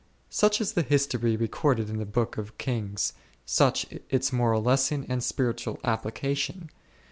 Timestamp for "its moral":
4.09-4.63